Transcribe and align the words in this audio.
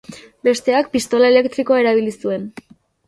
Besteak 0.47 0.89
pistola 0.95 1.29
elektrikoa 1.33 1.79
erabili 1.85 2.15
zuen. 2.23 2.53